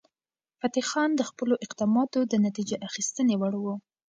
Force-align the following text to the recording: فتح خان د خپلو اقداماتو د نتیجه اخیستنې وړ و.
فتح 0.61 0.83
خان 0.91 1.09
د 1.15 1.21
خپلو 1.29 1.53
اقداماتو 1.65 2.19
د 2.31 2.33
نتیجه 2.45 2.75
اخیستنې 2.89 3.35
وړ 3.37 3.53
و. 3.63 3.65